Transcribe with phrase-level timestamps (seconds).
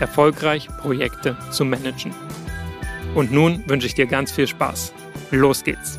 [0.00, 2.14] erfolgreich Projekte zu managen.
[3.14, 4.92] Und nun wünsche ich dir ganz viel Spaß.
[5.30, 5.98] Los geht's!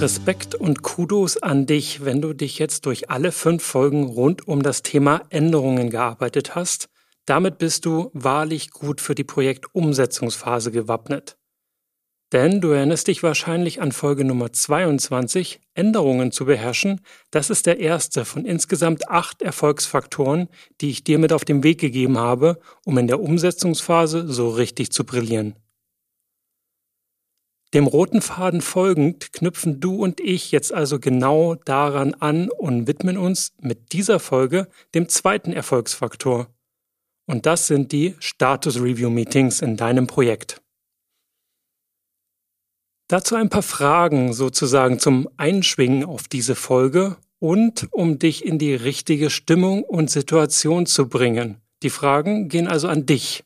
[0.00, 4.62] Respekt und Kudos an dich, wenn du dich jetzt durch alle fünf Folgen rund um
[4.62, 6.88] das Thema Änderungen gearbeitet hast.
[7.24, 11.36] Damit bist du wahrlich gut für die Projektumsetzungsphase gewappnet.
[12.32, 17.02] Denn du erinnerst dich wahrscheinlich an Folge Nummer 22, Änderungen zu beherrschen.
[17.30, 20.48] Das ist der erste von insgesamt acht Erfolgsfaktoren,
[20.80, 24.92] die ich dir mit auf den Weg gegeben habe, um in der Umsetzungsphase so richtig
[24.92, 25.56] zu brillieren.
[27.74, 33.18] Dem roten Faden folgend knüpfen du und ich jetzt also genau daran an und widmen
[33.18, 36.48] uns mit dieser Folge dem zweiten Erfolgsfaktor.
[37.26, 40.61] Und das sind die Status Review Meetings in deinem Projekt.
[43.12, 48.74] Dazu ein paar Fragen sozusagen zum Einschwingen auf diese Folge und um dich in die
[48.74, 51.60] richtige Stimmung und Situation zu bringen.
[51.82, 53.44] Die Fragen gehen also an dich.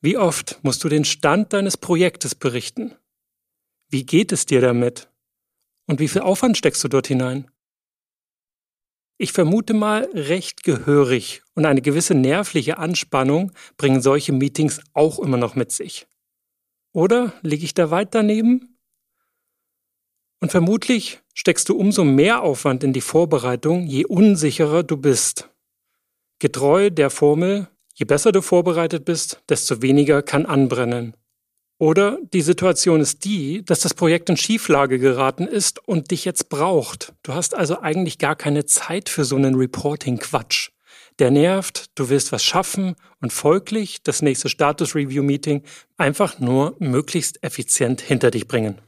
[0.00, 2.94] Wie oft musst du den Stand deines Projektes berichten?
[3.90, 5.10] Wie geht es dir damit?
[5.86, 7.50] Und wie viel Aufwand steckst du dort hinein?
[9.18, 15.36] Ich vermute mal recht gehörig und eine gewisse nervliche Anspannung bringen solche Meetings auch immer
[15.36, 16.06] noch mit sich.
[16.94, 18.78] Oder liege ich da weit daneben?
[20.40, 25.50] Und vermutlich steckst du umso mehr Aufwand in die Vorbereitung, je unsicherer du bist.
[26.38, 31.16] Getreu der Formel, je besser du vorbereitet bist, desto weniger kann anbrennen.
[31.78, 36.48] Oder die Situation ist die, dass das Projekt in Schieflage geraten ist und dich jetzt
[36.48, 37.12] braucht.
[37.24, 40.73] Du hast also eigentlich gar keine Zeit für so einen Reporting-Quatsch
[41.18, 45.62] der nervt, du willst was schaffen und folglich das nächste Status Review Meeting
[45.96, 48.80] einfach nur möglichst effizient hinter dich bringen.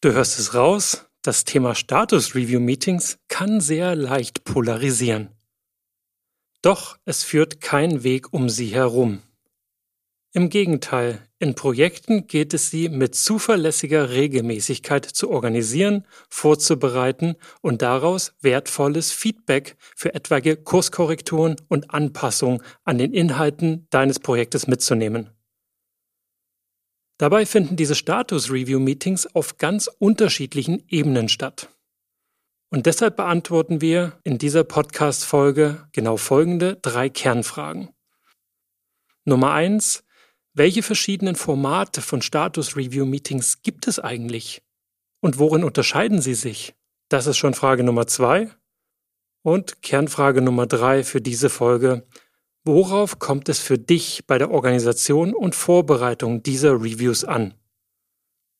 [0.00, 5.30] Du hörst es raus, das Thema Status Review Meetings kann sehr leicht polarisieren.
[6.62, 9.22] Doch es führt kein Weg um sie herum.
[10.32, 18.32] Im Gegenteil, in Projekten geht es sie mit zuverlässiger Regelmäßigkeit zu organisieren, vorzubereiten und daraus
[18.42, 25.30] wertvolles Feedback für etwaige Kurskorrekturen und Anpassungen an den Inhalten deines Projektes mitzunehmen.
[27.18, 31.70] Dabei finden diese Status-Review-Meetings auf ganz unterschiedlichen Ebenen statt.
[32.70, 37.88] Und deshalb beantworten wir in dieser Podcast-Folge genau folgende drei Kernfragen.
[39.24, 40.01] Nummer eins,
[40.54, 44.62] welche verschiedenen Formate von Status Review Meetings gibt es eigentlich?
[45.20, 46.74] Und worin unterscheiden sie sich?
[47.08, 48.50] Das ist schon Frage Nummer zwei.
[49.42, 52.06] Und Kernfrage Nummer drei für diese Folge.
[52.64, 57.54] Worauf kommt es für dich bei der Organisation und Vorbereitung dieser Reviews an?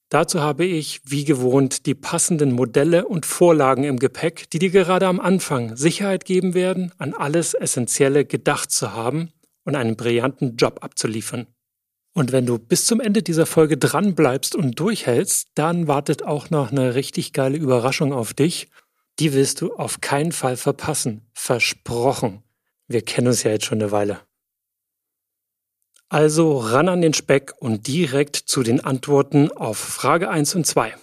[0.09, 5.07] Dazu habe ich, wie gewohnt, die passenden Modelle und Vorlagen im Gepäck, die dir gerade
[5.07, 9.33] am Anfang Sicherheit geben werden, an alles Essentielle gedacht zu haben
[9.65, 11.47] und einen brillanten Job abzuliefern.
[12.15, 16.51] Und wenn du bis zum Ende dieser Folge dran bleibst und durchhältst, dann wartet auch
[16.51, 18.69] noch eine richtig geile Überraschung auf dich.
[19.19, 21.23] Die willst du auf keinen Fall verpassen.
[21.33, 22.43] Versprochen.
[22.87, 24.21] Wir kennen uns ja jetzt schon eine Weile.
[26.11, 30.95] Also ran an den Speck und direkt zu den Antworten auf Frage 1 und 2.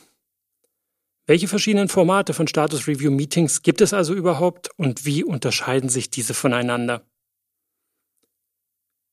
[1.25, 6.11] Welche verschiedenen Formate von Status Review Meetings gibt es also überhaupt und wie unterscheiden sich
[6.11, 7.01] diese voneinander?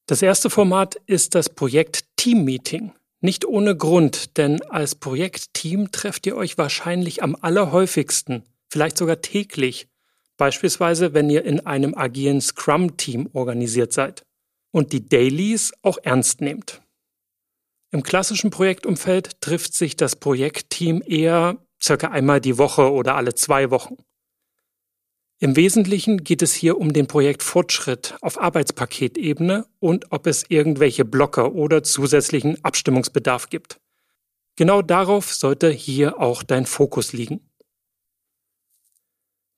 [0.08, 2.92] Das erste Format ist das Projekt Team Meeting.
[3.20, 9.88] Nicht ohne Grund, denn als Projektteam trefft ihr euch wahrscheinlich am allerhäufigsten, vielleicht sogar täglich,
[10.36, 14.24] beispielsweise wenn ihr in einem agilen Scrum-Team organisiert seid
[14.70, 16.82] und die Dailies auch ernst nehmt.
[17.90, 23.72] Im klassischen Projektumfeld trifft sich das Projektteam eher circa einmal die Woche oder alle zwei
[23.72, 23.96] Wochen.
[25.38, 31.54] Im Wesentlichen geht es hier um den Projektfortschritt auf Arbeitspaketebene und ob es irgendwelche Blocker
[31.54, 33.78] oder zusätzlichen Abstimmungsbedarf gibt.
[34.56, 37.50] Genau darauf sollte hier auch dein Fokus liegen.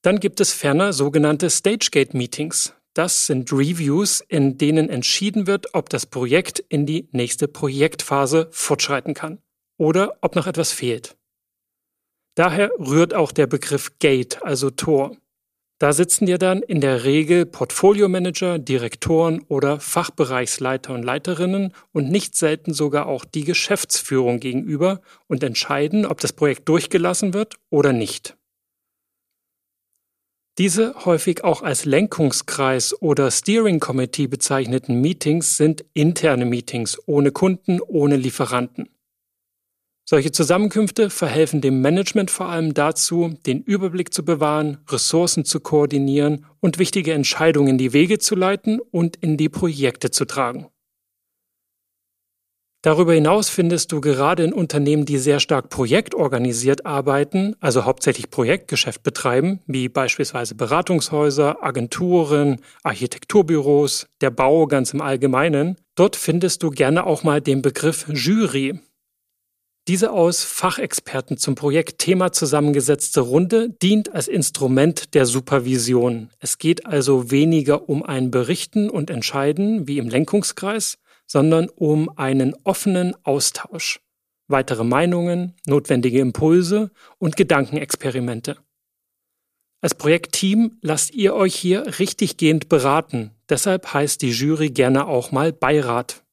[0.02, 2.72] Dann gibt es ferner sogenannte Stagegate-Meetings.
[2.94, 9.14] Das sind Reviews, in denen entschieden wird, ob das Projekt in die nächste Projektphase fortschreiten
[9.14, 9.38] kann
[9.76, 11.16] oder ob noch etwas fehlt.
[12.34, 15.16] Daher rührt auch der Begriff Gate, also Tor.
[15.80, 22.34] Da sitzen dir dann in der Regel Portfolio-Manager, Direktoren oder Fachbereichsleiter und Leiterinnen und nicht
[22.34, 28.36] selten sogar auch die Geschäftsführung gegenüber und entscheiden, ob das Projekt durchgelassen wird oder nicht.
[30.58, 37.80] Diese häufig auch als Lenkungskreis oder Steering Committee bezeichneten Meetings sind interne Meetings ohne Kunden,
[37.80, 38.88] ohne Lieferanten.
[40.10, 46.46] Solche Zusammenkünfte verhelfen dem Management vor allem dazu, den Überblick zu bewahren, Ressourcen zu koordinieren
[46.60, 50.68] und wichtige Entscheidungen in die Wege zu leiten und in die Projekte zu tragen.
[52.80, 59.02] Darüber hinaus findest du gerade in Unternehmen, die sehr stark projektorganisiert arbeiten, also hauptsächlich Projektgeschäft
[59.02, 67.04] betreiben, wie beispielsweise Beratungshäuser, Agenturen, Architekturbüros, der Bau ganz im Allgemeinen, dort findest du gerne
[67.04, 68.80] auch mal den Begriff Jury.
[69.88, 76.28] Diese aus Fachexperten zum Projektthema zusammengesetzte Runde dient als Instrument der Supervision.
[76.40, 82.54] Es geht also weniger um ein Berichten und Entscheiden wie im Lenkungskreis, sondern um einen
[82.64, 84.00] offenen Austausch,
[84.46, 88.58] weitere Meinungen, notwendige Impulse und Gedankenexperimente.
[89.80, 95.50] Als Projektteam lasst ihr euch hier richtiggehend beraten, deshalb heißt die Jury gerne auch mal
[95.50, 96.24] Beirat.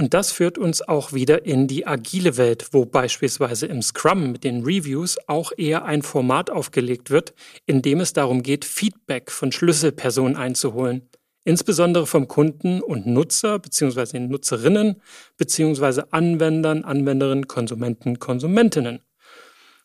[0.00, 4.44] Und das führt uns auch wieder in die agile Welt, wo beispielsweise im Scrum mit
[4.44, 7.34] den Reviews auch eher ein Format aufgelegt wird,
[7.66, 11.08] in dem es darum geht, Feedback von Schlüsselpersonen einzuholen,
[11.44, 14.04] insbesondere vom Kunden und Nutzer bzw.
[14.12, 15.02] den Nutzerinnen
[15.36, 16.02] bzw.
[16.12, 19.00] Anwendern, Anwenderinnen, Konsumenten, Konsumentinnen.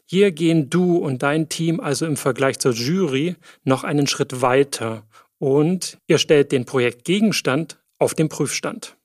[0.05, 5.07] Hier gehen du und dein Team also im Vergleich zur Jury noch einen Schritt weiter
[5.39, 8.95] und ihr stellt den Projektgegenstand auf den Prüfstand.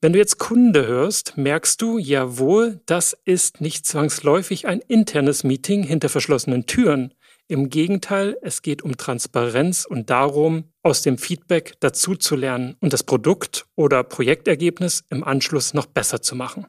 [0.00, 5.82] Wenn du jetzt Kunde hörst, merkst du, jawohl, das ist nicht zwangsläufig ein internes Meeting
[5.82, 7.14] hinter verschlossenen Türen.
[7.48, 12.92] Im Gegenteil, es geht um Transparenz und darum, aus dem Feedback dazu zu lernen und
[12.92, 16.68] das Produkt oder Projektergebnis im Anschluss noch besser zu machen.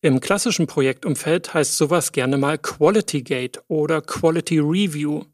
[0.00, 5.26] Im klassischen Projektumfeld heißt sowas gerne mal Quality Gate oder Quality Review.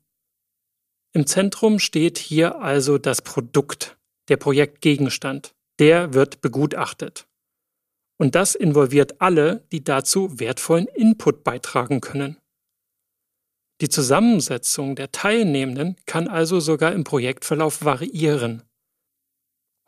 [1.14, 3.97] Im Zentrum steht hier also das Produkt,
[4.28, 7.26] der Projektgegenstand, der wird begutachtet.
[8.18, 12.36] Und das involviert alle, die dazu wertvollen Input beitragen können.
[13.80, 18.64] Die Zusammensetzung der Teilnehmenden kann also sogar im Projektverlauf variieren.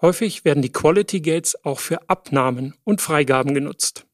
[0.00, 4.06] Häufig werden die Quality Gates auch für Abnahmen und Freigaben genutzt.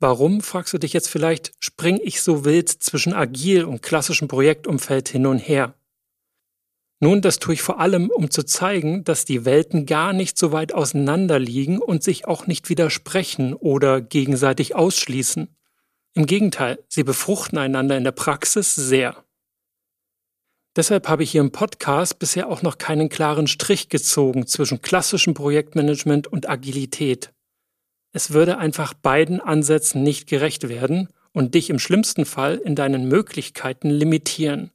[0.00, 5.08] Warum, fragst du dich jetzt vielleicht, spring ich so wild zwischen agil und klassischem Projektumfeld
[5.08, 5.74] hin und her?
[7.04, 10.52] Nun, das tue ich vor allem, um zu zeigen, dass die Welten gar nicht so
[10.52, 15.54] weit auseinander liegen und sich auch nicht widersprechen oder gegenseitig ausschließen.
[16.14, 19.22] Im Gegenteil, sie befruchten einander in der Praxis sehr.
[20.76, 25.34] Deshalb habe ich hier im Podcast bisher auch noch keinen klaren Strich gezogen zwischen klassischem
[25.34, 27.34] Projektmanagement und Agilität.
[28.12, 33.08] Es würde einfach beiden Ansätzen nicht gerecht werden und dich im schlimmsten Fall in deinen
[33.08, 34.70] Möglichkeiten limitieren.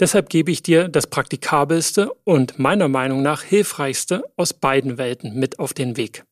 [0.00, 5.58] Deshalb gebe ich dir das praktikabelste und meiner Meinung nach hilfreichste aus beiden Welten mit
[5.58, 6.24] auf den Weg.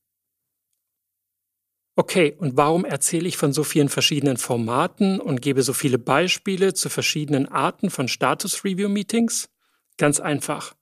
[1.95, 6.73] Okay, und warum erzähle ich von so vielen verschiedenen Formaten und gebe so viele Beispiele
[6.73, 9.51] zu verschiedenen Arten von Status Review Meetings?
[9.99, 10.75] Ganz einfach.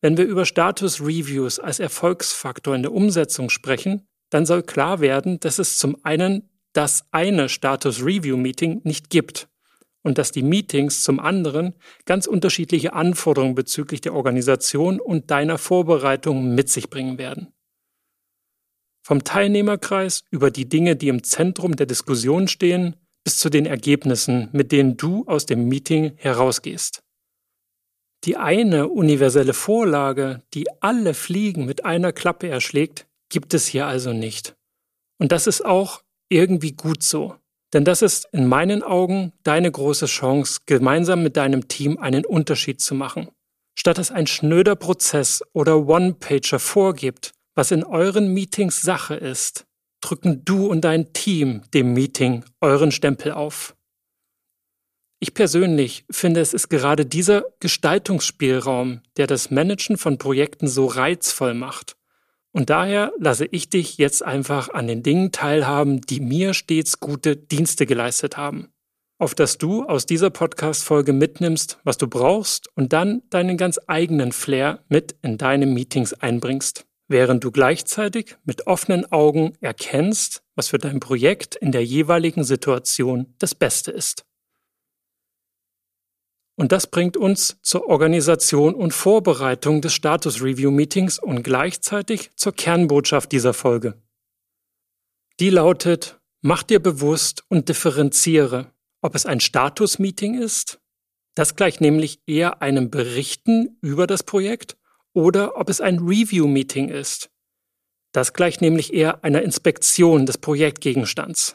[0.00, 5.40] Wenn wir über Status Reviews als Erfolgsfaktor in der Umsetzung sprechen, dann soll klar werden,
[5.40, 9.49] dass es zum einen das eine Status Review Meeting nicht gibt
[10.02, 16.54] und dass die Meetings zum anderen ganz unterschiedliche Anforderungen bezüglich der Organisation und deiner Vorbereitung
[16.54, 17.52] mit sich bringen werden.
[19.02, 24.48] Vom Teilnehmerkreis über die Dinge, die im Zentrum der Diskussion stehen, bis zu den Ergebnissen,
[24.52, 27.02] mit denen du aus dem Meeting herausgehst.
[28.24, 34.12] Die eine universelle Vorlage, die alle Fliegen mit einer Klappe erschlägt, gibt es hier also
[34.12, 34.56] nicht.
[35.18, 37.36] Und das ist auch irgendwie gut so.
[37.72, 42.80] Denn das ist in meinen Augen deine große Chance, gemeinsam mit deinem Team einen Unterschied
[42.80, 43.28] zu machen.
[43.78, 49.66] Statt dass ein schnöder Prozess oder One-Pager vorgibt, was in euren Meetings Sache ist,
[50.00, 53.76] drücken du und dein Team dem Meeting euren Stempel auf.
[55.22, 61.52] Ich persönlich finde, es ist gerade dieser Gestaltungsspielraum, der das Managen von Projekten so reizvoll
[61.52, 61.96] macht.
[62.52, 67.36] Und daher lasse ich dich jetzt einfach an den Dingen teilhaben, die mir stets gute
[67.36, 68.68] Dienste geleistet haben.
[69.18, 74.32] Auf dass du aus dieser Podcast-Folge mitnimmst, was du brauchst und dann deinen ganz eigenen
[74.32, 80.78] Flair mit in deine Meetings einbringst während du gleichzeitig mit offenen Augen erkennst, was für
[80.78, 84.24] dein Projekt in der jeweiligen Situation das Beste ist.
[86.60, 92.52] Und das bringt uns zur Organisation und Vorbereitung des Status Review Meetings und gleichzeitig zur
[92.52, 93.94] Kernbotschaft dieser Folge.
[95.40, 100.82] Die lautet, mach dir bewusst und differenziere, ob es ein Status Meeting ist,
[101.34, 104.76] das gleich nämlich eher einem Berichten über das Projekt
[105.14, 107.30] oder ob es ein Review-Meeting ist.
[108.12, 111.54] Das gleicht nämlich eher einer Inspektion des Projektgegenstands.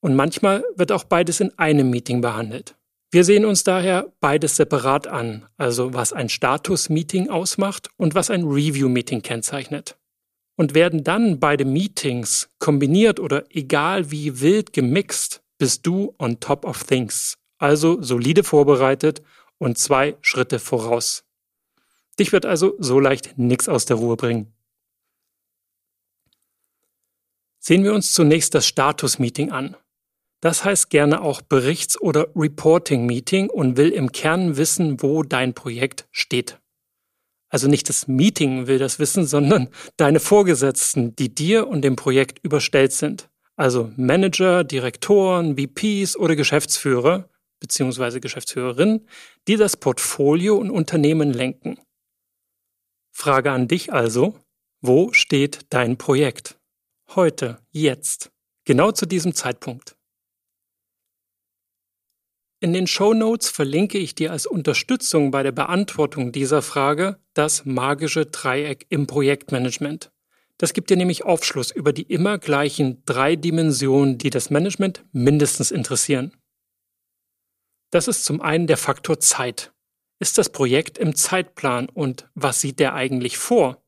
[0.00, 2.76] Und manchmal wird auch beides in einem Meeting behandelt.
[3.14, 8.42] Wir sehen uns daher beides separat an, also was ein Status-Meeting ausmacht und was ein
[8.42, 9.96] Review-Meeting kennzeichnet.
[10.56, 16.64] Und werden dann beide Meetings kombiniert oder egal wie wild gemixt, bist du on top
[16.64, 19.22] of things, also solide vorbereitet
[19.58, 21.22] und zwei Schritte voraus.
[22.18, 24.52] Dich wird also so leicht nichts aus der Ruhe bringen.
[27.60, 29.76] Sehen wir uns zunächst das Status-Meeting an.
[30.44, 36.06] Das heißt gerne auch Berichts- oder Reporting-Meeting und will im Kern wissen, wo dein Projekt
[36.10, 36.60] steht.
[37.48, 42.40] Also nicht das Meeting will das wissen, sondern deine Vorgesetzten, die dir und dem Projekt
[42.44, 43.30] überstellt sind.
[43.56, 48.20] Also Manager, Direktoren, VPs oder Geschäftsführer bzw.
[48.20, 49.06] Geschäftsführerin,
[49.48, 51.80] die das Portfolio und Unternehmen lenken.
[53.12, 54.38] Frage an dich also,
[54.82, 56.60] wo steht dein Projekt?
[57.14, 58.30] Heute, jetzt,
[58.66, 59.96] genau zu diesem Zeitpunkt.
[62.64, 67.66] In den Show Notes verlinke ich dir als Unterstützung bei der Beantwortung dieser Frage das
[67.66, 70.10] magische Dreieck im Projektmanagement.
[70.56, 75.72] Das gibt dir nämlich Aufschluss über die immer gleichen drei Dimensionen, die das Management mindestens
[75.72, 76.32] interessieren.
[77.90, 79.74] Das ist zum einen der Faktor Zeit.
[80.18, 83.84] Ist das Projekt im Zeitplan und was sieht der eigentlich vor?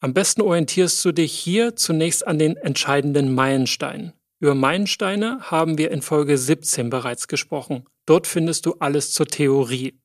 [0.00, 4.14] Am besten orientierst du dich hier zunächst an den entscheidenden Meilensteinen.
[4.42, 7.84] Über Meilensteine haben wir in Folge 17 bereits gesprochen.
[8.06, 10.00] Dort findest du alles zur Theorie.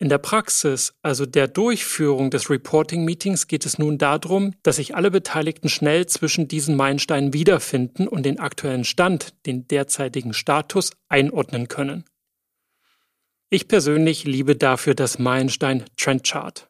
[0.00, 5.12] In der Praxis, also der Durchführung des Reporting-Meetings, geht es nun darum, dass sich alle
[5.12, 12.06] Beteiligten schnell zwischen diesen Meilensteinen wiederfinden und den aktuellen Stand, den derzeitigen Status einordnen können.
[13.50, 16.68] Ich persönlich liebe dafür das Meilenstein Trend Chart.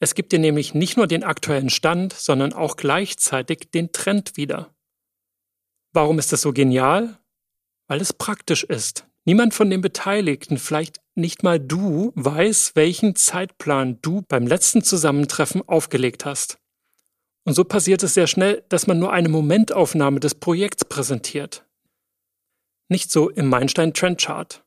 [0.00, 4.74] Es gibt dir nämlich nicht nur den aktuellen Stand, sondern auch gleichzeitig den Trend wieder.
[5.92, 7.18] Warum ist das so genial?
[7.86, 9.06] Weil es praktisch ist.
[9.24, 15.66] Niemand von den Beteiligten, vielleicht nicht mal du, weiß, welchen Zeitplan du beim letzten Zusammentreffen
[15.68, 16.58] aufgelegt hast.
[17.44, 21.66] Und so passiert es sehr schnell, dass man nur eine Momentaufnahme des Projekts präsentiert.
[22.88, 24.64] Nicht so im Meilenstein Trend Chart.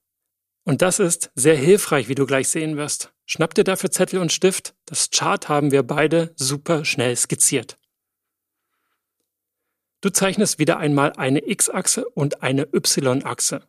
[0.64, 3.14] Und das ist sehr hilfreich, wie du gleich sehen wirst.
[3.26, 4.76] Schnapp dir dafür Zettel und Stift.
[4.86, 7.78] Das Chart haben wir beide super schnell skizziert.
[10.02, 13.62] Du zeichnest wieder einmal eine X-Achse und eine Y-Achse.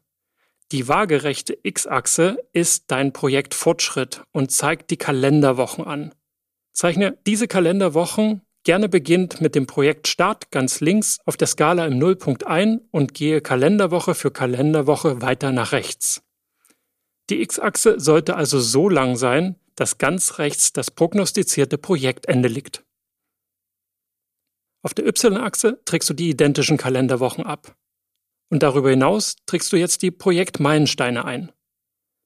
[0.72, 6.14] Die waagerechte X-Achse ist dein Projektfortschritt und zeigt die Kalenderwochen an.
[6.72, 12.46] Zeichne diese Kalenderwochen gerne beginnt mit dem Projektstart ganz links auf der Skala im Nullpunkt
[12.46, 16.22] ein und gehe Kalenderwoche für Kalenderwoche weiter nach rechts.
[17.30, 22.85] Die X-Achse sollte also so lang sein, dass ganz rechts das prognostizierte Projektende liegt.
[24.86, 27.74] Auf der Y-Achse trägst du die identischen Kalenderwochen ab.
[28.50, 31.50] Und darüber hinaus trägst du jetzt die Projektmeilensteine ein.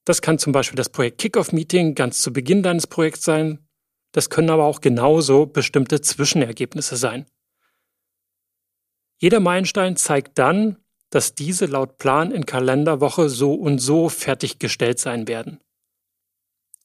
[0.05, 3.67] Das kann zum Beispiel das Projekt Kickoff-Meeting ganz zu Beginn deines Projekts sein.
[4.12, 7.25] Das können aber auch genauso bestimmte Zwischenergebnisse sein.
[9.17, 10.76] Jeder Meilenstein zeigt dann,
[11.09, 15.61] dass diese laut Plan in Kalenderwoche so und so fertiggestellt sein werden.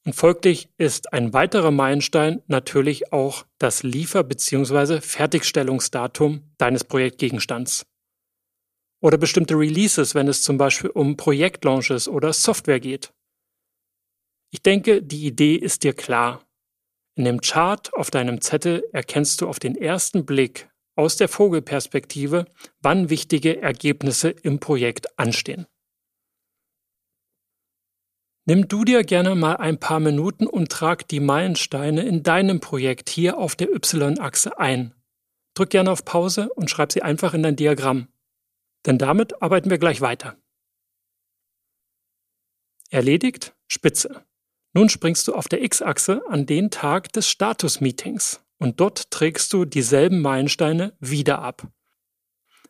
[0.05, 5.01] Und folglich ist ein weiterer Meilenstein natürlich auch das Liefer- bzw.
[5.01, 7.87] Fertigstellungsdatum deines Projektgegenstands.
[9.01, 13.13] Oder bestimmte Releases, wenn es zum Beispiel um Projektlaunches oder Software geht.
[14.51, 16.45] Ich denke, die Idee ist dir klar.
[17.17, 22.45] In dem Chart auf deinem Zettel erkennst du auf den ersten Blick aus der Vogelperspektive,
[22.81, 25.65] wann wichtige Ergebnisse im Projekt anstehen.
[28.47, 33.09] Nimm du dir gerne mal ein paar Minuten und trag die Meilensteine in deinem Projekt
[33.09, 34.93] hier auf der Y-Achse ein.
[35.55, 38.07] drück gerne auf Pause und schreib sie einfach in dein Diagramm.
[38.85, 40.37] Denn damit arbeiten wir gleich weiter.
[42.91, 43.55] Erledigt?
[43.67, 44.25] Spitze.
[44.73, 49.65] Nun springst du auf der X-Achse an den Tag des Status-Meetings und dort trägst du
[49.65, 51.67] dieselben Meilensteine wieder ab.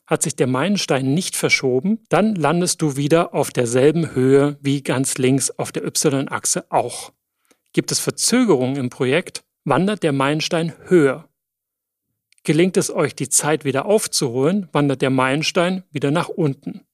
[0.08, 5.18] Hat sich der Meilenstein nicht verschoben, dann landest du wieder auf derselben Höhe wie ganz
[5.18, 7.12] links auf der Y-Achse auch.
[7.74, 11.28] Gibt es Verzögerungen im Projekt, wandert der Meilenstein höher.
[12.44, 16.86] Gelingt es euch, die Zeit wieder aufzuholen, wandert der Meilenstein wieder nach unten.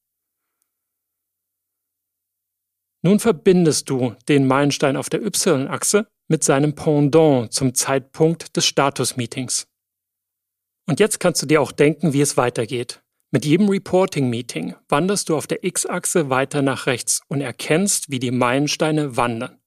[3.03, 9.68] Nun verbindest du den Meilenstein auf der Y-Achse mit seinem Pendant zum Zeitpunkt des Status-Meetings.
[10.91, 13.01] Und jetzt kannst du dir auch denken, wie es weitergeht.
[13.31, 18.29] Mit jedem Reporting-Meeting wanderst du auf der X-Achse weiter nach rechts und erkennst, wie die
[18.31, 19.57] Meilensteine wandern.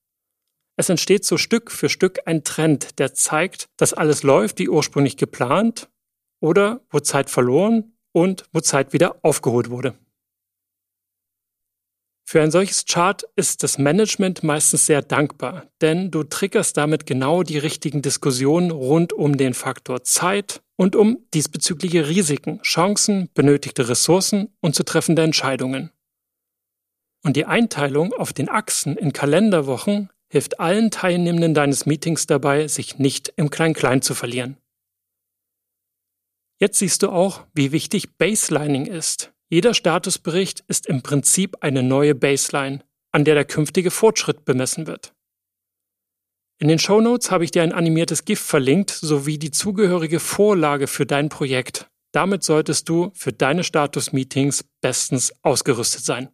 [0.77, 5.17] Es entsteht so Stück für Stück ein Trend, der zeigt, dass alles läuft wie ursprünglich
[5.17, 5.89] geplant
[6.41, 9.95] oder wo Zeit verloren und wo Zeit wieder aufgeholt wurde.
[12.27, 17.43] Für ein solches Chart ist das Management meistens sehr dankbar, denn du triggerst damit genau
[17.43, 24.49] die richtigen Diskussionen rund um den Faktor Zeit und um diesbezügliche Risiken, Chancen, benötigte Ressourcen
[24.61, 25.91] und zu treffende Entscheidungen.
[27.23, 32.99] Und die Einteilung auf den Achsen in Kalenderwochen hilft allen Teilnehmenden deines Meetings dabei, sich
[32.99, 34.57] nicht im Klein-Klein zu verlieren.
[36.59, 42.15] Jetzt siehst du auch, wie wichtig Baselining ist, jeder Statusbericht ist im Prinzip eine neue
[42.15, 42.81] Baseline,
[43.13, 45.15] an der der künftige Fortschritt bemessen wird.
[46.59, 50.87] In den Show Notes habe ich dir ein animiertes GIF verlinkt sowie die zugehörige Vorlage
[50.87, 51.89] für dein Projekt.
[52.13, 56.29] Damit solltest du für deine Status-Meetings bestens ausgerüstet sein.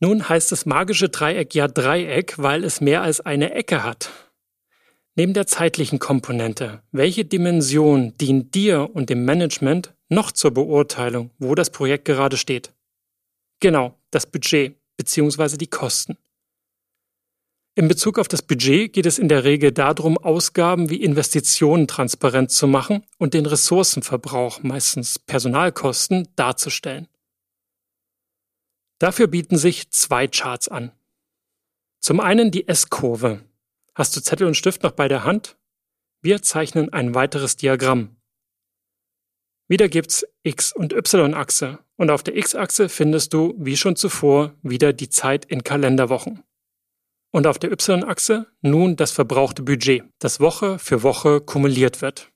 [0.00, 4.10] Nun heißt das magische Dreieck ja Dreieck, weil es mehr als eine Ecke hat.
[5.18, 11.54] Neben der zeitlichen Komponente, welche Dimension dient dir und dem Management noch zur Beurteilung, wo
[11.54, 12.74] das Projekt gerade steht?
[13.60, 15.56] Genau, das Budget bzw.
[15.56, 16.18] die Kosten.
[17.74, 22.50] In Bezug auf das Budget geht es in der Regel darum, Ausgaben wie Investitionen transparent
[22.50, 27.08] zu machen und den Ressourcenverbrauch, meistens Personalkosten, darzustellen.
[28.98, 30.92] Dafür bieten sich zwei Charts an.
[32.00, 33.40] Zum einen die S-Kurve,
[33.96, 35.56] Hast du Zettel und Stift noch bei der Hand?
[36.20, 38.20] Wir zeichnen ein weiteres Diagramm.
[39.68, 44.92] Wieder gibt's X- und Y-Achse und auf der X-Achse findest du, wie schon zuvor, wieder
[44.92, 46.44] die Zeit in Kalenderwochen.
[47.32, 52.30] Und auf der Y-Achse nun das verbrauchte Budget, das Woche für Woche kumuliert wird.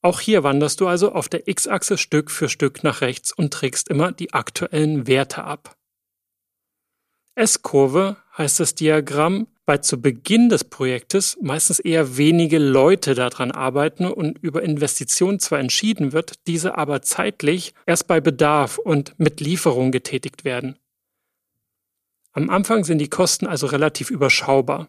[0.00, 3.90] Auch hier wanderst du also auf der X-Achse Stück für Stück nach rechts und trägst
[3.90, 5.76] immer die aktuellen Werte ab.
[7.34, 14.06] S-Kurve heißt das Diagramm, weil zu Beginn des Projektes meistens eher wenige Leute daran arbeiten
[14.06, 19.92] und über Investitionen zwar entschieden wird, diese aber zeitlich erst bei Bedarf und mit Lieferung
[19.92, 20.76] getätigt werden.
[22.32, 24.88] Am Anfang sind die Kosten also relativ überschaubar.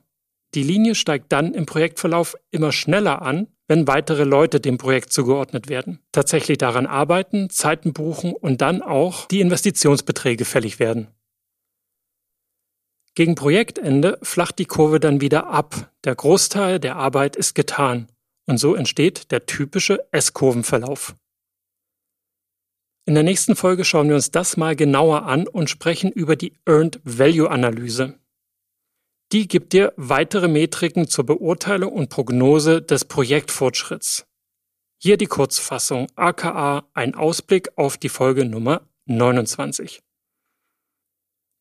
[0.55, 5.67] Die Linie steigt dann im Projektverlauf immer schneller an, wenn weitere Leute dem Projekt zugeordnet
[5.67, 11.07] werden, tatsächlich daran arbeiten, Zeiten buchen und dann auch die Investitionsbeträge fällig werden.
[13.15, 15.91] Gegen Projektende flacht die Kurve dann wieder ab.
[16.03, 18.07] Der Großteil der Arbeit ist getan.
[18.45, 21.15] Und so entsteht der typische S-Kurvenverlauf.
[23.05, 26.53] In der nächsten Folge schauen wir uns das mal genauer an und sprechen über die
[26.65, 28.17] Earned Value Analyse.
[29.31, 34.25] Die gibt dir weitere Metriken zur Beurteilung und Prognose des Projektfortschritts.
[35.01, 40.01] Hier die Kurzfassung, aka ein Ausblick auf die Folge Nummer 29.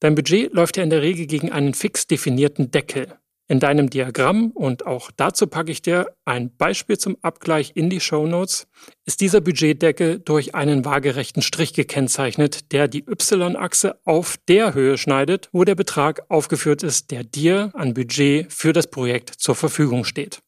[0.03, 3.15] Dein Budget läuft ja in der Regel gegen einen fix definierten Deckel.
[3.47, 8.01] In deinem Diagramm, und auch dazu packe ich dir ein Beispiel zum Abgleich in die
[8.01, 8.67] Show Notes,
[9.05, 15.49] ist dieser Budgetdeckel durch einen waagerechten Strich gekennzeichnet, der die Y-Achse auf der Höhe schneidet,
[15.53, 20.43] wo der Betrag aufgeführt ist, der dir an Budget für das Projekt zur Verfügung steht.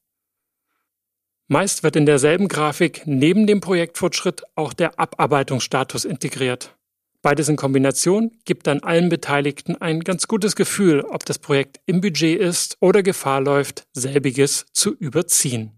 [1.46, 6.74] Meist wird in derselben Grafik neben dem Projektfortschritt auch der Abarbeitungsstatus integriert.
[7.24, 12.02] Beides in Kombination gibt dann allen Beteiligten ein ganz gutes Gefühl, ob das Projekt im
[12.02, 15.72] Budget ist oder Gefahr läuft, selbiges zu überziehen.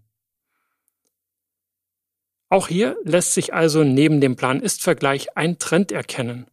[2.49, 6.47] Auch hier lässt sich also neben dem Plan-Ist-Vergleich ein Trend erkennen.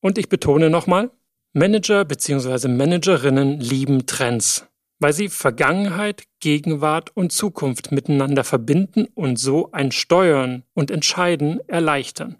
[0.00, 1.10] Und ich betone nochmal,
[1.52, 2.68] Manager bzw.
[2.68, 4.66] Managerinnen lieben Trends,
[5.00, 12.38] weil sie Vergangenheit, Gegenwart und Zukunft miteinander verbinden und so ein Steuern und Entscheiden erleichtern.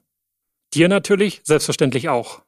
[0.74, 2.42] Dir natürlich selbstverständlich auch.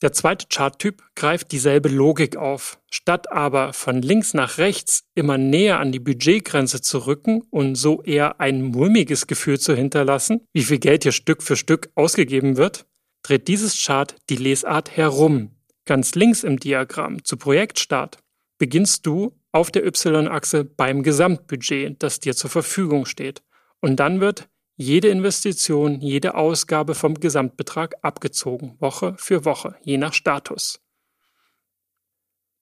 [0.00, 2.78] Der zweite Charttyp greift dieselbe Logik auf.
[2.88, 8.02] Statt aber von links nach rechts immer näher an die Budgetgrenze zu rücken und so
[8.02, 12.86] eher ein mulmiges Gefühl zu hinterlassen, wie viel Geld hier Stück für Stück ausgegeben wird,
[13.22, 15.56] dreht dieses Chart die Lesart herum.
[15.84, 18.18] Ganz links im Diagramm zu Projektstart
[18.58, 23.42] beginnst du auf der Y-Achse beim Gesamtbudget, das dir zur Verfügung steht.
[23.80, 30.14] Und dann wird jede Investition, jede Ausgabe vom Gesamtbetrag abgezogen, Woche für Woche, je nach
[30.14, 30.80] Status.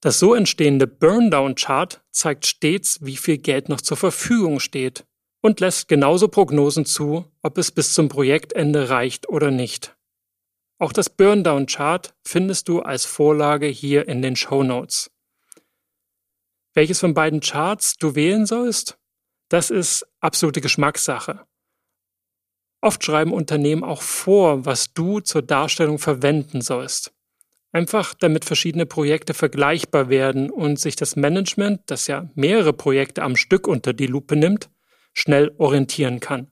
[0.00, 5.06] Das so entstehende Burndown-Chart zeigt stets, wie viel Geld noch zur Verfügung steht
[5.42, 9.94] und lässt genauso Prognosen zu, ob es bis zum Projektende reicht oder nicht.
[10.78, 15.10] Auch das Burndown-Chart findest du als Vorlage hier in den Show Notes.
[16.72, 18.98] Welches von beiden Charts du wählen sollst,
[19.50, 21.46] das ist absolute Geschmackssache.
[22.80, 27.12] Oft schreiben Unternehmen auch vor, was du zur Darstellung verwenden sollst.
[27.72, 33.36] Einfach damit verschiedene Projekte vergleichbar werden und sich das Management, das ja mehrere Projekte am
[33.36, 34.70] Stück unter die Lupe nimmt,
[35.12, 36.50] schnell orientieren kann.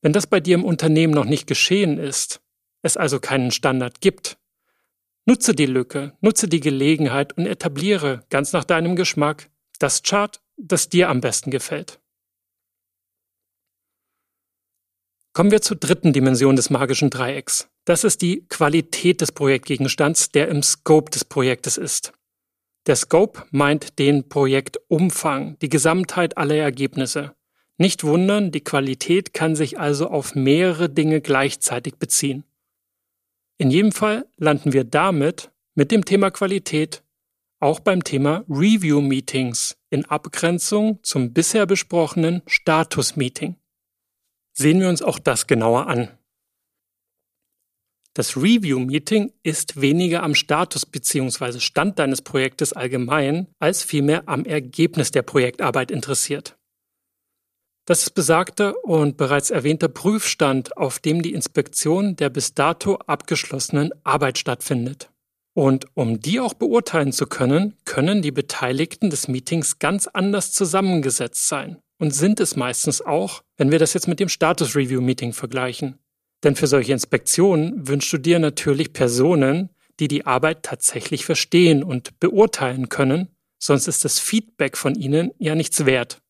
[0.00, 2.40] Wenn das bei dir im Unternehmen noch nicht geschehen ist,
[2.82, 4.36] es also keinen Standard gibt,
[5.26, 9.48] nutze die Lücke, nutze die Gelegenheit und etabliere ganz nach deinem Geschmack
[9.78, 12.01] das Chart, das dir am besten gefällt.
[15.34, 17.68] Kommen wir zur dritten Dimension des magischen Dreiecks.
[17.86, 22.12] Das ist die Qualität des Projektgegenstands, der im Scope des Projektes ist.
[22.86, 27.34] Der Scope meint den Projektumfang, die Gesamtheit aller Ergebnisse.
[27.78, 32.44] Nicht wundern, die Qualität kann sich also auf mehrere Dinge gleichzeitig beziehen.
[33.56, 37.02] In jedem Fall landen wir damit mit dem Thema Qualität
[37.58, 43.56] auch beim Thema Review Meetings in Abgrenzung zum bisher besprochenen Status Meeting.
[44.54, 46.08] Sehen wir uns auch das genauer an.
[48.14, 51.60] Das Review-Meeting ist weniger am Status bzw.
[51.60, 56.58] Stand deines Projektes allgemein, als vielmehr am Ergebnis der Projektarbeit interessiert.
[57.86, 63.90] Das ist besagter und bereits erwähnter Prüfstand, auf dem die Inspektion der bis dato abgeschlossenen
[64.04, 65.10] Arbeit stattfindet.
[65.54, 71.48] Und um die auch beurteilen zu können, können die Beteiligten des Meetings ganz anders zusammengesetzt
[71.48, 75.32] sein und sind es meistens auch, wenn wir das jetzt mit dem Status Review Meeting
[75.32, 76.00] vergleichen.
[76.42, 82.18] Denn für solche Inspektionen wünschst du dir natürlich Personen, die die Arbeit tatsächlich verstehen und
[82.18, 83.28] beurteilen können,
[83.60, 86.20] sonst ist das Feedback von ihnen ja nichts wert.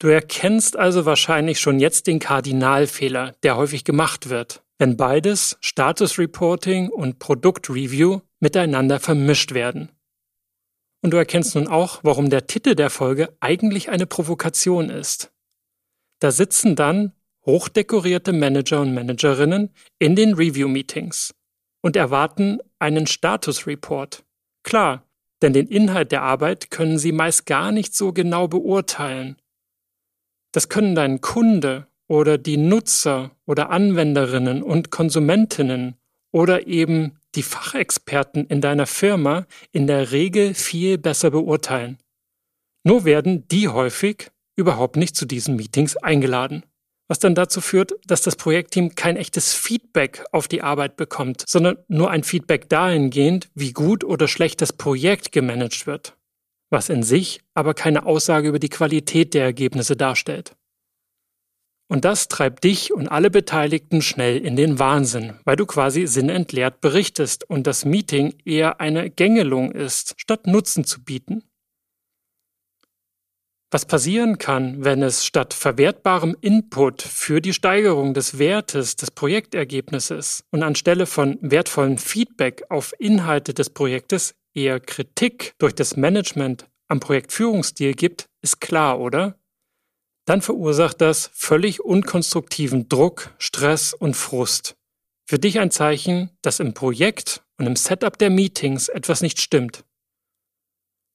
[0.00, 6.18] Du erkennst also wahrscheinlich schon jetzt den Kardinalfehler, der häufig gemacht wird, wenn beides, Status
[6.18, 9.92] Reporting und Produkt Review, miteinander vermischt werden.
[11.06, 15.30] Und du erkennst nun auch, warum der Titel der Folge eigentlich eine Provokation ist.
[16.18, 17.12] Da sitzen dann
[17.44, 21.32] hochdekorierte Manager und Managerinnen in den Review-Meetings
[21.80, 24.24] und erwarten einen Status-Report.
[24.64, 25.04] Klar,
[25.42, 29.36] denn den Inhalt der Arbeit können sie meist gar nicht so genau beurteilen.
[30.50, 35.94] Das können dein Kunde oder die Nutzer oder Anwenderinnen und Konsumentinnen
[36.32, 41.98] oder eben die Fachexperten in deiner Firma in der Regel viel besser beurteilen.
[42.84, 46.64] Nur werden die häufig überhaupt nicht zu diesen Meetings eingeladen.
[47.08, 51.78] Was dann dazu führt, dass das Projektteam kein echtes Feedback auf die Arbeit bekommt, sondern
[51.86, 56.16] nur ein Feedback dahingehend, wie gut oder schlecht das Projekt gemanagt wird.
[56.68, 60.55] Was in sich aber keine Aussage über die Qualität der Ergebnisse darstellt.
[61.88, 66.80] Und das treibt dich und alle Beteiligten schnell in den Wahnsinn, weil du quasi sinnentleert
[66.80, 71.44] berichtest und das Meeting eher eine Gängelung ist, statt Nutzen zu bieten.
[73.70, 80.44] Was passieren kann, wenn es statt verwertbarem Input für die Steigerung des Wertes des Projektergebnisses
[80.50, 87.00] und anstelle von wertvollem Feedback auf Inhalte des Projektes eher Kritik durch das Management am
[87.00, 89.36] Projektführungsstil gibt, ist klar, oder?
[90.26, 94.76] Dann verursacht das völlig unkonstruktiven Druck, Stress und Frust.
[95.24, 99.84] Für dich ein Zeichen, dass im Projekt und im Setup der Meetings etwas nicht stimmt.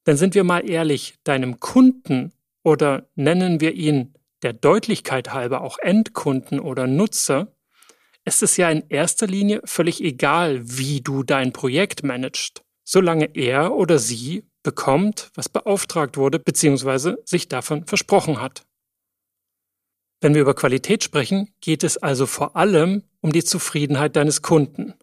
[0.08, 2.32] Denn sind wir mal ehrlich, deinem Kunden
[2.64, 7.56] oder nennen wir ihn der Deutlichkeit halber auch Endkunden oder Nutzer,
[8.26, 13.76] ist es ja in erster Linie völlig egal, wie du dein Projekt managst, solange er
[13.76, 17.16] oder sie bekommt, was beauftragt wurde bzw.
[17.26, 18.64] sich davon versprochen hat.
[20.22, 24.94] Wenn wir über Qualität sprechen, geht es also vor allem um die Zufriedenheit deines Kunden.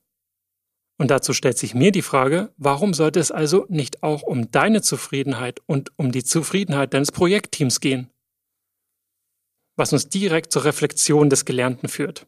[0.97, 4.81] Und dazu stellt sich mir die Frage, warum sollte es also nicht auch um deine
[4.81, 8.11] Zufriedenheit und um die Zufriedenheit deines Projektteams gehen?
[9.77, 12.27] Was uns direkt zur Reflexion des Gelernten führt.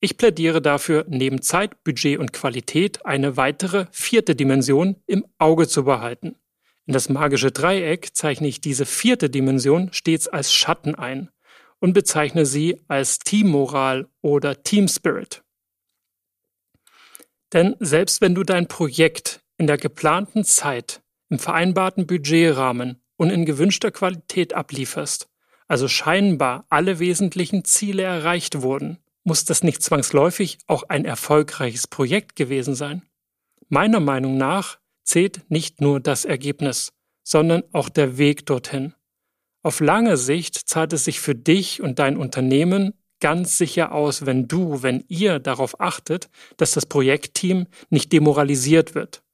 [0.00, 5.84] Ich plädiere dafür, neben Zeit, Budget und Qualität eine weitere vierte Dimension im Auge zu
[5.84, 6.36] behalten.
[6.84, 11.30] In das magische Dreieck zeichne ich diese vierte Dimension stets als Schatten ein
[11.80, 15.42] und bezeichne sie als Teammoral oder Team Spirit.
[17.52, 23.44] Denn selbst wenn du dein Projekt in der geplanten Zeit, im vereinbarten Budgetrahmen und in
[23.44, 25.28] gewünschter Qualität ablieferst,
[25.68, 32.36] also scheinbar alle wesentlichen Ziele erreicht wurden, muss das nicht zwangsläufig auch ein erfolgreiches Projekt
[32.36, 33.02] gewesen sein.
[33.68, 36.92] Meiner Meinung nach zählt nicht nur das Ergebnis,
[37.24, 38.94] sondern auch der Weg dorthin.
[39.66, 44.46] Auf lange Sicht zahlt es sich für dich und dein Unternehmen ganz sicher aus, wenn
[44.46, 49.24] du, wenn ihr darauf achtet, dass das Projektteam nicht demoralisiert wird.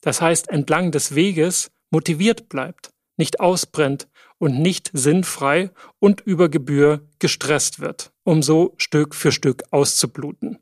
[0.00, 7.06] Das heißt, entlang des Weges motiviert bleibt, nicht ausbrennt und nicht sinnfrei und über Gebühr
[7.18, 10.58] gestresst wird, um so Stück für Stück auszubluten.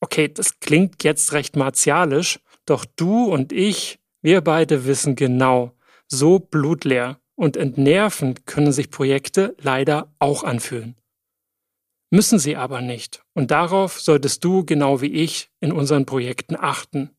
[0.00, 5.76] Okay, das klingt jetzt recht martialisch, doch du und ich, wir beide wissen genau,
[6.08, 10.96] so blutleer und entnervend können sich Projekte leider auch anfühlen.
[12.10, 17.10] Müssen sie aber nicht, und darauf solltest du genau wie ich in unseren Projekten achten.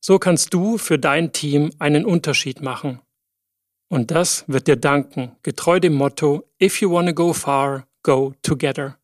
[0.00, 3.00] So kannst du für dein Team einen Unterschied machen
[3.90, 8.98] und das wird dir danken, getreu dem Motto If you wanna go far, go together.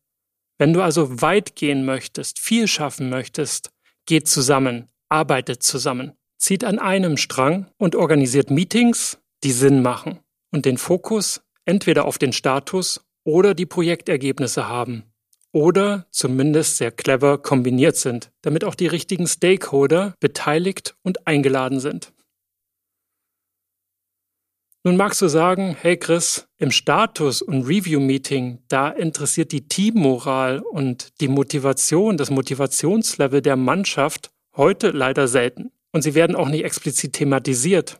[0.57, 3.71] Wenn du also weit gehen möchtest, viel schaffen möchtest,
[4.05, 10.19] geht zusammen, arbeitet zusammen, zieht an einem Strang und organisiert Meetings, die Sinn machen
[10.51, 15.03] und den Fokus entweder auf den Status oder die Projektergebnisse haben
[15.51, 22.13] oder zumindest sehr clever kombiniert sind, damit auch die richtigen Stakeholder beteiligt und eingeladen sind.
[24.83, 31.19] Nun magst du sagen, hey Chris, im Status- und Review-Meeting, da interessiert die Teammoral und
[31.19, 35.71] die Motivation, das Motivationslevel der Mannschaft heute leider selten.
[35.91, 37.99] Und sie werden auch nicht explizit thematisiert.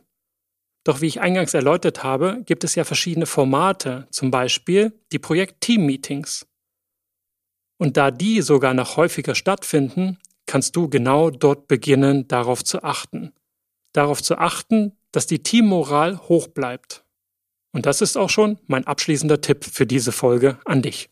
[0.84, 6.46] Doch wie ich eingangs erläutert habe, gibt es ja verschiedene Formate, zum Beispiel die Projekt-Team-Meetings.
[7.78, 13.32] Und da die sogar noch häufiger stattfinden, kannst du genau dort beginnen, darauf zu achten.
[13.92, 17.04] Darauf zu achten, dass die Teammoral hoch bleibt.
[17.72, 21.10] Und das ist auch schon mein abschließender Tipp für diese Folge an dich.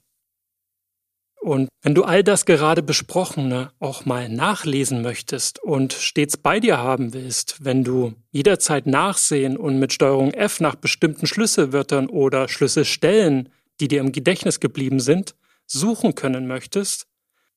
[1.41, 6.79] Und wenn du all das gerade Besprochene auch mal nachlesen möchtest und stets bei dir
[6.79, 13.51] haben willst, wenn du jederzeit nachsehen und mit Steuerung F nach bestimmten Schlüsselwörtern oder Schlüsselstellen,
[13.81, 17.07] die dir im Gedächtnis geblieben sind, suchen können möchtest,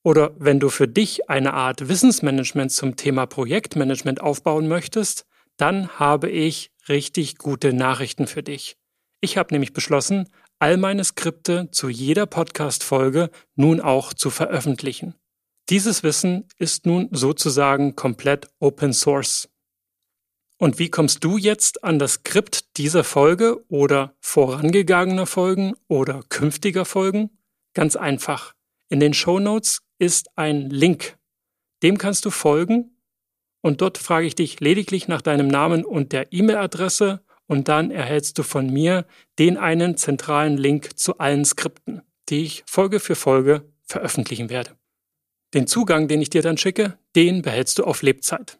[0.03, 5.25] oder wenn du für dich eine Art Wissensmanagement zum Thema Projektmanagement aufbauen möchtest,
[5.57, 8.77] dann habe ich richtig gute Nachrichten für dich.
[9.19, 15.15] Ich habe nämlich beschlossen, all meine Skripte zu jeder Podcast-Folge nun auch zu veröffentlichen.
[15.69, 19.49] Dieses Wissen ist nun sozusagen komplett Open Source.
[20.57, 26.83] Und wie kommst du jetzt an das Skript dieser Folge oder vorangegangener Folgen oder künftiger
[26.83, 27.29] Folgen?
[27.73, 28.53] Ganz einfach.
[28.89, 31.17] In den Show Notes ist ein Link.
[31.81, 32.97] Dem kannst du folgen
[33.61, 38.37] und dort frage ich dich lediglich nach deinem Namen und der E-Mail-Adresse und dann erhältst
[38.37, 39.05] du von mir
[39.39, 44.77] den einen zentralen Link zu allen Skripten, die ich Folge für Folge veröffentlichen werde.
[45.55, 48.59] Den Zugang, den ich dir dann schicke, den behältst du auf Lebzeit.